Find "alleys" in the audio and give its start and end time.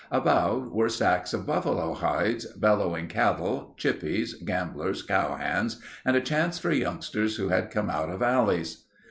8.23-8.85